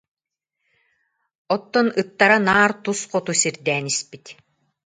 [1.53, 4.25] Оттон ыттара наар тус хоту сирдээн испит